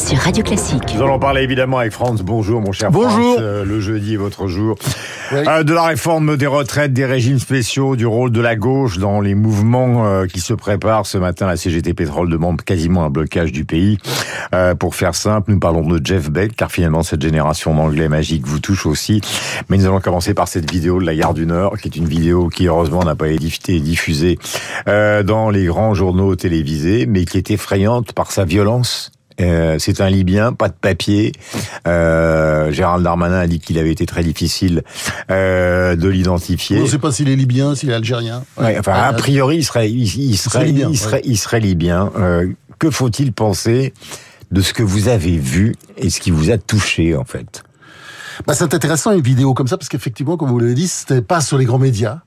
sur 0.00 0.18
Radio 0.18 0.42
Classique. 0.42 0.94
Nous 0.94 1.02
allons 1.02 1.18
parler 1.18 1.42
évidemment 1.42 1.78
avec 1.78 1.92
Franz. 1.92 2.22
Bonjour 2.24 2.60
mon 2.60 2.72
cher 2.72 2.90
Bonjour. 2.90 3.10
Franz. 3.10 3.36
Euh, 3.40 3.64
le 3.64 3.80
jeudi 3.80 4.14
est 4.14 4.16
votre 4.16 4.46
jour. 4.46 4.76
Oui. 5.32 5.38
Euh, 5.46 5.62
de 5.62 5.74
la 5.74 5.82
réforme 5.82 6.36
des 6.36 6.46
retraites, 6.46 6.92
des 6.92 7.04
régimes 7.04 7.38
spéciaux, 7.38 7.96
du 7.96 8.06
rôle 8.06 8.32
de 8.32 8.40
la 8.40 8.56
gauche 8.56 8.98
dans 8.98 9.20
les 9.20 9.34
mouvements 9.34 10.06
euh, 10.06 10.26
qui 10.26 10.40
se 10.40 10.54
préparent. 10.54 11.06
Ce 11.06 11.18
matin, 11.18 11.46
la 11.46 11.56
CGT 11.56 11.92
Pétrole 11.92 12.30
demande 12.30 12.62
quasiment 12.62 13.04
un 13.04 13.10
blocage 13.10 13.52
du 13.52 13.64
pays. 13.64 13.98
Euh, 14.54 14.74
pour 14.74 14.94
faire 14.94 15.14
simple, 15.14 15.52
nous 15.52 15.60
parlons 15.60 15.86
de 15.86 16.04
Jeff 16.04 16.30
Beck, 16.30 16.56
car 16.56 16.72
finalement 16.72 17.02
cette 17.02 17.22
génération 17.22 17.74
d'anglais 17.74 18.08
magique 18.08 18.46
vous 18.46 18.60
touche 18.60 18.86
aussi. 18.86 19.20
Mais 19.68 19.76
nous 19.76 19.86
allons 19.86 20.00
commencer 20.00 20.34
par 20.34 20.48
cette 20.48 20.70
vidéo 20.70 21.00
de 21.00 21.06
la 21.06 21.14
gare 21.14 21.34
du 21.34 21.46
Nord, 21.46 21.78
qui 21.78 21.88
est 21.88 21.96
une 21.96 22.08
vidéo 22.08 22.48
qui 22.48 22.66
heureusement 22.66 23.04
n'a 23.04 23.14
pas 23.14 23.28
été 23.28 23.78
diffusée 23.80 24.38
euh, 24.88 25.22
dans 25.22 25.50
les 25.50 25.66
grands 25.66 25.94
journaux 25.94 26.34
télévisés, 26.36 27.06
mais 27.06 27.24
qui 27.24 27.38
est 27.38 27.50
effrayante 27.50 28.12
par 28.12 28.32
sa 28.32 28.44
violence 28.44 29.12
euh, 29.40 29.76
c'est 29.78 30.00
un 30.00 30.10
Libyen, 30.10 30.52
pas 30.52 30.68
de 30.68 30.74
papier. 30.74 31.32
Euh, 31.86 32.70
Gérald 32.72 33.02
Darmanin 33.04 33.38
a 33.38 33.46
dit 33.46 33.60
qu'il 33.60 33.78
avait 33.78 33.92
été 33.92 34.06
très 34.06 34.22
difficile 34.22 34.82
euh, 35.30 35.96
de 35.96 36.08
l'identifier. 36.08 36.78
On 36.78 36.82
ne 36.82 36.88
sait 36.88 36.98
pas 36.98 37.12
s'il 37.12 37.28
est 37.28 37.36
libyen, 37.36 37.74
s'il 37.74 37.90
est 37.90 37.94
algérien. 37.94 38.44
Ouais, 38.58 38.78
enfin, 38.78 38.92
a 38.92 39.12
priori, 39.12 39.58
il 39.58 39.64
serait, 39.64 39.90
il, 39.90 40.02
il 40.02 40.36
serait, 40.36 40.64
libyen, 40.64 40.88
il 40.90 40.98
serait, 40.98 41.22
il 41.24 41.38
serait 41.38 41.60
libyen. 41.60 42.10
Euh, 42.18 42.48
que 42.78 42.90
faut-il 42.90 43.32
penser 43.32 43.92
de 44.50 44.60
ce 44.62 44.72
que 44.72 44.82
vous 44.82 45.08
avez 45.08 45.36
vu 45.36 45.74
et 45.96 46.10
ce 46.10 46.20
qui 46.20 46.30
vous 46.30 46.50
a 46.50 46.58
touché 46.58 47.14
en 47.16 47.24
fait? 47.24 47.62
Bah, 48.46 48.54
c'est 48.54 48.74
intéressant 48.74 49.12
une 49.12 49.20
vidéo 49.20 49.54
comme 49.54 49.68
ça 49.68 49.76
parce 49.76 49.88
qu'effectivement, 49.88 50.36
comme 50.36 50.48
vous 50.48 50.58
l'avez 50.58 50.74
dit, 50.74 50.88
c'était 50.88 51.22
pas 51.22 51.40
sur 51.40 51.58
les 51.58 51.64
grands 51.64 51.78
médias. 51.78 52.20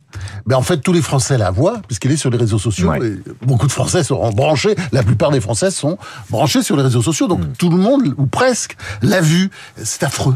Mais 0.45 0.53
en 0.55 0.61
fait, 0.61 0.77
tous 0.77 0.93
les 0.93 1.01
Français 1.01 1.37
la 1.37 1.49
voient 1.51 1.81
puisqu'elle 1.87 2.11
est 2.11 2.17
sur 2.17 2.29
les 2.29 2.37
réseaux 2.37 2.59
sociaux. 2.59 2.89
Ouais. 2.89 2.99
Et 3.05 3.17
beaucoup 3.45 3.67
de 3.67 3.71
Français 3.71 4.03
seront 4.03 4.31
branchés. 4.31 4.75
La 4.91 5.03
plupart 5.03 5.31
des 5.31 5.41
Français 5.41 5.71
sont 5.71 5.97
branchés 6.29 6.61
sur 6.63 6.75
les 6.77 6.83
réseaux 6.83 7.01
sociaux. 7.01 7.27
Donc 7.27 7.39
Mm. 7.39 7.53
tout 7.57 7.69
le 7.69 7.77
monde 7.77 8.13
ou 8.17 8.25
presque 8.27 8.77
l'a 9.01 9.21
vu. 9.21 9.49
C'est 9.81 10.03
affreux. 10.03 10.35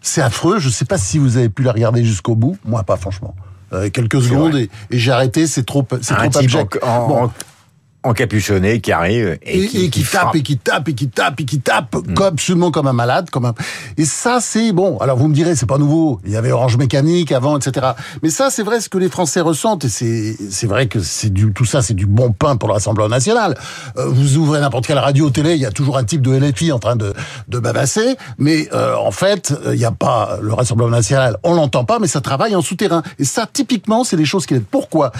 C'est 0.00 0.22
affreux. 0.22 0.58
Je 0.58 0.68
sais 0.70 0.86
pas 0.86 0.96
si 0.98 1.18
vous 1.18 1.36
avez 1.36 1.50
pu 1.50 1.62
la 1.62 1.72
regarder 1.72 2.04
jusqu'au 2.04 2.34
bout. 2.34 2.56
Moi, 2.64 2.82
pas 2.82 2.96
franchement. 2.96 3.34
Euh, 3.72 3.88
quelques 3.90 4.20
secondes 4.22 4.56
et, 4.56 4.68
et 4.90 4.98
j'ai 4.98 5.12
arrêté. 5.12 5.46
C'est 5.46 5.62
trop, 5.64 5.86
c'est 6.00 6.14
trop 6.14 6.38
abject. 6.38 6.78
en, 6.82 6.88
en- 6.88 7.08
Bon. 7.08 7.30
En- 8.02 8.10
encapuchonné 8.10 8.80
qui 8.80 8.92
arrive 8.92 9.38
et, 9.42 9.58
et, 9.60 9.84
et 9.84 9.90
qui, 9.90 10.02
tape 10.04 10.34
et 10.36 10.42
qui 10.42 10.58
tape 10.58 10.88
et 10.88 10.94
qui 10.94 11.08
tape 11.08 11.40
et 11.40 11.44
qui 11.44 11.60
tape 11.60 11.94
Mm. 11.96 12.14
comme 12.14 12.26
absolument 12.26 12.70
comme 12.70 12.86
un 12.86 12.92
malade 12.92 13.30
comme 13.30 13.44
un 13.46 13.54
et 13.96 14.04
ça 14.04 14.38
c'est 14.40 14.72
bon. 14.72 14.98
Alors 14.98 15.16
vous 15.16 15.28
me 15.28 15.34
direz 15.34 15.54
c'est 15.56 15.66
pas 15.66 15.78
nouveau. 15.78 16.20
Il 16.24 16.32
y 16.32 16.36
avait 16.36 16.52
Orange 16.52 16.76
Mécanique 16.76 17.32
avant 17.32 17.56
etc 17.58 17.88
mais 18.22 18.30
ça 18.30 18.48
c'est 18.50 18.62
vrai 18.62 18.80
ce 18.80 18.88
que 18.88 18.98
les 18.98 19.08
Français 19.08 19.40
ressentent 19.40 19.84
et 19.84 19.88
c'est 19.88 20.36
c'est 20.50 20.66
vrai 20.66 20.86
que 20.86 21.00
c'est 21.00 21.30
du 21.32 21.52
tout 21.52 21.64
ça 21.64 21.82
c'est 21.82 21.94
du 21.94 22.06
bon 22.06 22.32
pain 22.32 22.56
pour 22.56 22.68
le 22.68 22.74
Rassemblement 22.74 23.08
National 23.08 23.56
Euh, 23.96 24.06
vous 24.08 24.36
ouvrez 24.36 24.60
n'importe 24.60 24.86
quelle 24.86 24.98
radio 24.98 25.30
télé 25.30 25.54
il 25.54 25.60
y 25.60 25.66
a 25.66 25.70
toujours 25.72 25.96
un 25.98 26.04
type 26.04 26.22
de 26.22 26.32
LFI 26.36 26.72
en 26.72 26.78
train 26.78 26.96
de 26.96 27.12
de 27.48 27.58
bavasser 27.58 28.16
mais 28.38 28.68
euh, 28.72 28.94
en 28.96 29.10
fait 29.10 29.52
euh, 29.52 29.74
il 29.74 29.78
n'y 29.78 29.84
a 29.84 29.90
pas 29.92 30.38
le 30.40 30.52
Rassemblement 30.52 30.90
National 30.90 31.36
on 31.42 31.54
l'entend 31.54 31.84
pas 31.84 31.98
mais 31.98 32.06
ça 32.08 32.20
travaille 32.20 32.54
en 32.56 32.62
souterrain. 32.62 33.02
Et 33.18 33.24
ça 33.24 33.46
typiquement 33.52 34.04
c'est 34.04 34.16
les 34.16 34.24
choses 34.24 34.46
qui 34.46 34.54
pourquoi? 34.60 35.12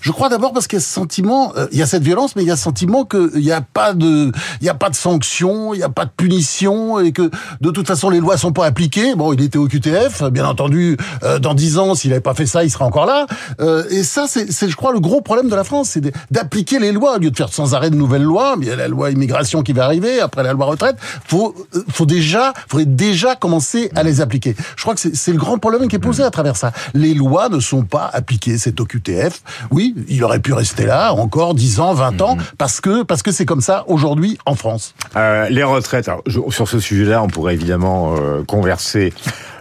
Je 0.00 0.10
crois 0.12 0.28
d'abord 0.28 0.52
parce 0.52 0.66
qu'il 0.66 0.78
y 0.78 0.82
a 0.82 0.84
ce 0.84 0.92
sentiment 0.92 1.52
euh, 1.56 1.66
il 1.72 1.78
y 1.78 1.82
a 1.82 1.86
cette 1.86 2.02
violence 2.02 2.27
mais 2.36 2.42
il 2.42 2.48
y 2.48 2.50
a 2.50 2.56
ce 2.56 2.62
sentiment 2.64 3.04
qu'il 3.04 3.40
n'y 3.40 3.52
a 3.52 3.60
pas 3.60 3.94
de 3.94 4.32
il 4.60 4.66
y 4.66 4.68
a 4.68 4.74
pas 4.74 4.90
de 4.90 4.94
sanction 4.94 5.74
il 5.74 5.78
n'y 5.78 5.82
a 5.82 5.88
pas 5.88 6.04
de 6.04 6.10
punition 6.16 7.00
et 7.00 7.12
que 7.12 7.30
de 7.60 7.70
toute 7.70 7.86
façon 7.86 8.10
les 8.10 8.20
lois 8.20 8.36
sont 8.36 8.52
pas 8.52 8.66
appliquées. 8.66 9.14
Bon 9.14 9.32
il 9.32 9.40
était 9.40 9.58
au 9.58 9.66
QTF 9.66 10.24
bien 10.30 10.46
entendu 10.46 10.96
euh, 11.22 11.38
dans 11.38 11.54
dix 11.54 11.78
ans 11.78 11.94
s'il 11.94 12.12
avait 12.12 12.20
pas 12.20 12.34
fait 12.34 12.46
ça 12.46 12.64
il 12.64 12.70
serait 12.70 12.84
encore 12.84 13.06
là. 13.06 13.26
Euh, 13.60 13.84
et 13.90 14.02
ça 14.02 14.26
c'est 14.28 14.68
je 14.68 14.76
crois 14.76 14.92
le 14.92 15.00
gros 15.00 15.20
problème 15.20 15.48
de 15.48 15.56
la 15.56 15.64
France 15.64 15.90
c'est 15.90 16.12
d'appliquer 16.30 16.78
les 16.78 16.92
lois. 16.92 17.16
Au 17.16 17.18
lieu 17.18 17.30
de 17.30 17.36
faire 17.36 17.52
sans 17.52 17.74
arrêt 17.74 17.90
de 17.90 17.96
nouvelles 17.96 18.22
lois 18.22 18.56
mais 18.56 18.66
il 18.66 18.68
y 18.68 18.72
a 18.72 18.76
la 18.76 18.88
loi 18.88 19.10
immigration 19.10 19.62
qui 19.62 19.72
va 19.72 19.84
arriver 19.84 20.20
après 20.20 20.42
la 20.42 20.52
loi 20.52 20.66
retraite 20.66 20.96
faut 21.26 21.54
euh, 21.74 21.84
faut 21.90 22.06
déjà 22.06 22.52
faudrait 22.68 22.86
déjà 22.86 23.34
commencer 23.34 23.90
à 23.94 24.02
les 24.02 24.20
appliquer. 24.20 24.54
Je 24.76 24.82
crois 24.82 24.94
que 24.94 25.00
c'est 25.00 25.32
le 25.32 25.38
grand 25.38 25.58
problème 25.58 25.88
qui 25.88 25.96
est 25.96 26.00
posé 26.00 26.22
à 26.22 26.30
travers 26.30 26.56
ça. 26.56 26.72
Les 26.94 27.14
lois 27.14 27.48
ne 27.48 27.60
sont 27.60 27.82
pas 27.82 28.10
appliquées. 28.12 28.58
C'est 28.58 28.80
au 28.80 28.84
QTF 28.84 29.42
oui 29.70 29.94
il 30.08 30.22
aurait 30.24 30.40
pu 30.40 30.52
rester 30.52 30.84
là 30.86 31.12
encore 31.12 31.54
10 31.54 31.80
ans 31.80 31.94
20 31.94 32.17
ans 32.22 32.36
parce 32.58 32.80
que 32.80 33.02
parce 33.02 33.22
que 33.22 33.32
c'est 33.32 33.46
comme 33.46 33.60
ça 33.60 33.84
aujourd'hui 33.88 34.38
en 34.46 34.54
France 34.54 34.94
Euh, 35.16 35.48
les 35.48 35.64
retraites. 35.64 36.08
Alors, 36.08 36.22
je- 36.26 36.40
sur 36.50 36.68
ce 36.68 36.78
sujet-là, 36.80 37.22
on 37.22 37.28
pourrait 37.28 37.54
évidemment 37.54 38.14
euh, 38.16 38.42
converser 38.44 39.12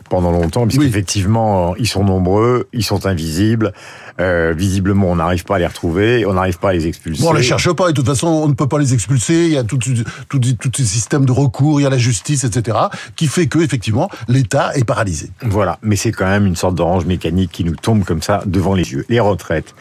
pendant 0.10 0.32
longtemps, 0.32 0.66
puisqu'effectivement, 0.68 1.76
ils 1.76 1.86
sont 1.88 2.04
nombreux, 2.06 2.70
ils 2.72 2.84
sont 2.86 3.06
invisibles. 3.08 3.74
Euh, 4.22 4.54
visiblement, 4.58 5.08
on 5.12 5.18
n'arrive 5.18 5.44
pas 5.44 5.58
à 5.58 5.60
les 5.60 5.68
retrouver, 5.68 6.26
on 6.26 6.34
n'arrive 6.34 6.58
pas 6.60 6.70
à 6.70 6.74
les 6.74 6.88
expulser. 6.88 7.22
Bon, 7.22 7.32
on 7.32 7.34
les 7.34 7.44
cherche 7.44 7.70
pas, 7.74 7.90
et 7.90 7.92
de 7.92 7.98
toute 7.98 8.06
façon, 8.08 8.28
on 8.28 8.48
ne 8.48 8.54
peut 8.54 8.68
pas 8.70 8.80
les 8.80 8.94
expulser, 8.94 9.46
il 9.48 9.52
y 9.52 9.58
a 9.58 9.64
tout, 9.66 9.78
tout, 9.78 10.40
tout, 10.40 10.72
ces 10.76 10.86
systèmes 10.86 11.26
de 11.26 11.32
recours, 11.34 11.82
il 11.82 11.84
y 11.84 11.86
a 11.86 11.90
la 11.90 11.98
justice, 11.98 12.46
etc., 12.46 12.78
qui 13.18 13.28
fait 13.28 13.48
que, 13.48 13.60
effectivement, 13.60 14.10
l'État 14.30 14.72
est 14.76 14.86
paralysé. 14.86 15.30
Voilà, 15.44 15.78
mais 15.84 15.98
c'est 15.98 16.14
quand 16.14 16.26
même 16.26 16.46
une 16.46 16.56
sorte 16.56 16.76
d'orange 16.76 17.06
mécanique 17.06 17.52
qui 17.52 17.66
nous 17.66 17.76
tombe 17.76 18.06
comme 18.06 18.22
ça 18.22 18.42
devant 18.46 18.74
les 18.76 18.92
yeux. 18.94 19.06
Les 19.10 19.20
retraites. 19.20 19.76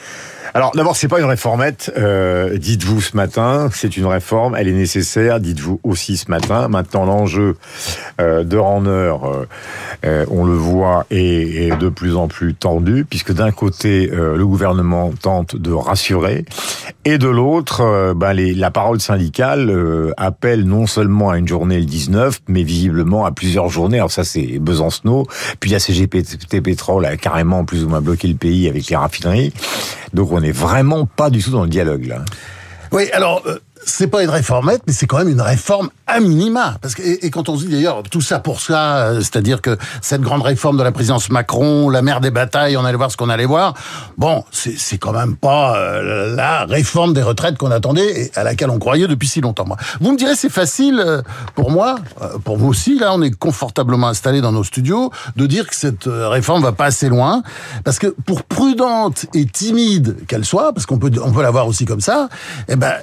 Alors 0.55 0.73
d'abord, 0.75 0.97
c'est 0.97 1.09
pas 1.09 1.19
une 1.19 1.27
réformette, 1.27 1.93
euh, 1.97 2.57
dites-vous 2.59 3.01
ce 3.01 3.17
matin, 3.17 3.69
c'est 3.73 3.97
une 3.97 4.07
réforme, 4.07 4.55
elle 4.57 4.69
est 4.69 4.73
nécessaire, 4.73 5.41
dites-vous 5.41 5.81
aussi 5.83 6.17
ce 6.17 6.31
matin. 6.31 6.69
Maintenant, 6.69 7.05
l'enjeu 7.05 7.57
euh, 8.21 8.45
d'heure 8.45 8.67
en 8.67 8.87
heure, 8.87 9.27
euh, 9.27 9.47
euh, 10.05 10.27
on 10.31 10.45
le 10.45 10.55
voit, 10.55 11.07
est, 11.11 11.77
de 11.77 11.89
plus 11.89 12.17
en 12.17 12.29
plus 12.29 12.55
tendu, 12.55 13.05
puisque 13.09 13.33
d'un 13.33 13.51
côté, 13.51 14.07
le 14.07 14.45
gouvernement 14.47 15.13
tente 15.21 15.57
de 15.57 15.73
rassurer, 15.73 16.45
et 17.05 17.19
de 17.19 17.29
l'autre, 17.29 18.15
ben, 18.15 18.33
la 18.33 18.71
parole 18.71 19.01
syndicale 19.01 20.13
appelle 20.17 20.65
non 20.65 20.87
seulement 20.87 21.31
à 21.31 21.39
une 21.39 21.49
journée 21.49 21.79
le 21.79 21.85
19, 21.85 22.41
mais 22.49 22.63
visiblement 22.63 23.25
à 23.27 23.33
plusieurs 23.33 23.69
journées. 23.69 23.99
Alors 23.99 24.11
ça, 24.11 24.25
c'est 24.25 24.59
Besancenot. 24.59 25.27
Puis 25.61 25.71
la 25.71 25.79
CGT 25.79 26.61
Pétrole 26.61 27.05
a 27.07 27.17
carrément 27.17 27.65
plus 27.65 27.85
ou 27.85 27.89
moins 27.89 28.01
bloqué 28.01 28.29
le 28.29 28.35
pays 28.35 28.69
avec 28.69 28.89
les 28.89 28.97
raffineries. 28.97 29.53
Donc 30.13 30.33
on 30.37 30.41
n'est 30.41 30.53
vraiment 30.53 31.07
pas 31.07 31.31
du 31.31 31.43
tout 31.43 31.51
dans 31.51 31.63
le 31.63 31.69
dialogue 31.69 32.05
là. 32.05 32.25
Oui, 32.93 33.11
alors, 33.13 33.43
euh, 33.47 33.59
c'est 33.87 34.09
pas 34.09 34.23
une 34.23 34.31
réformette, 34.31 34.83
mais 34.87 34.93
c'est 34.93 35.07
quand 35.07 35.19
même 35.19 35.29
une 35.29 35.41
réforme 35.41 35.89
à 36.07 36.21
minima. 36.21 36.77
Parce 36.83 36.95
que, 36.95 37.03
et, 37.03 37.27
et 37.27 37.31
quand 37.31 37.49
on 37.49 37.57
se 37.57 37.65
dit 37.65 37.73
d'ailleurs, 37.73 38.03
tout 38.03 38.21
ça 38.21 38.41
pour 38.41 38.61
ça, 38.61 38.97
euh, 38.97 39.21
c'est-à-dire 39.21 39.63
que 39.63 39.79
cette 40.03 40.21
grande 40.21 40.43
réforme 40.43 40.77
de 40.77 40.83
la 40.83 40.93
présidence 40.93 41.31
Macron, 41.31 41.89
la 41.89 42.03
mère 42.03 42.21
des 42.21 42.31
batailles, 42.31 42.77
on 42.77 42.85
allait 42.85 42.97
voir 42.97 43.11
ce 43.11 43.17
qu'on 43.17 43.31
allait 43.31 43.47
voir, 43.47 43.75
bon, 44.19 44.45
c'est 44.51 44.77
c'est 44.77 44.99
quand 44.99 45.13
même 45.13 45.37
pas 45.37 45.77
euh, 45.77 46.35
la 46.35 46.65
réforme 46.65 47.15
des 47.15 47.23
retraites 47.23 47.57
qu'on 47.57 47.71
attendait 47.71 48.23
et 48.23 48.31
à 48.35 48.45
laquelle 48.45 48.71
on 48.71 48.79
croyait 48.79 49.07
depuis 49.07 49.29
si 49.29 49.41
longtemps. 49.41 49.67
Moi. 49.67 49.77
Vous 50.01 50.13
me 50.13 50.19
direz, 50.19 50.35
c'est 50.35 50.51
facile 50.51 51.03
euh, 51.05 51.23
pour 51.55 51.71
moi, 51.71 51.97
euh, 52.21 52.39
pour 52.39 52.57
vous 52.57 52.69
aussi, 52.69 52.99
là, 52.99 53.13
on 53.15 53.23
est 53.23 53.31
confortablement 53.31 54.09
installés 54.09 54.41
dans 54.41 54.53
nos 54.53 54.65
studios, 54.65 55.11
de 55.37 55.47
dire 55.47 55.67
que 55.67 55.77
cette 55.77 56.05
réforme 56.07 56.63
va 56.63 56.73
pas 56.73 56.87
assez 56.87 57.09
loin, 57.09 57.43
parce 57.85 57.99
que 57.99 58.09
pour 58.27 58.43
prudente 58.43 59.27
et 59.35 59.47
timide 59.47 60.27
qu'elle 60.27 60.45
soit, 60.45 60.73
parce 60.73 60.87
qu'on 60.87 60.99
peut, 60.99 61.11
on 61.23 61.33
peut 61.33 61.43
la 61.43 61.51
voir 61.51 61.67
aussi 61.67 61.85
comme 61.85 62.01
ça, 62.01 62.29
eh 62.69 62.77
ben, 62.77 62.95